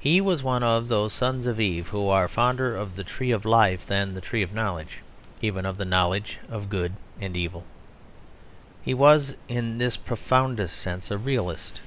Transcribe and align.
He 0.00 0.18
was 0.22 0.42
one 0.42 0.62
of 0.62 0.88
those 0.88 1.12
sons 1.12 1.46
of 1.46 1.60
Eve 1.60 1.88
who 1.88 2.08
are 2.08 2.26
fonder 2.26 2.74
of 2.74 2.96
the 2.96 3.04
Tree 3.04 3.30
of 3.32 3.44
Life 3.44 3.84
than 3.86 4.08
of 4.08 4.14
the 4.14 4.22
Tree 4.22 4.40
of 4.42 4.54
Knowledge 4.54 5.00
even 5.42 5.66
of 5.66 5.76
the 5.76 5.84
knowledge 5.84 6.38
of 6.48 6.70
good 6.70 6.94
and 7.20 7.32
of 7.32 7.36
evil. 7.36 7.64
He 8.82 8.94
was 8.94 9.34
in 9.48 9.76
this 9.76 9.98
profoundest 9.98 10.78
sense 10.78 11.10
a 11.10 11.18
realist. 11.18 11.82